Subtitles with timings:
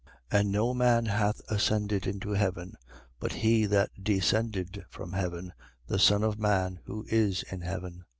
[0.31, 0.39] 3:13.
[0.39, 2.73] And no man hath ascended into heaven,
[3.19, 5.53] but he that descended from heaven,
[5.85, 8.05] the Son of man who is in heaven.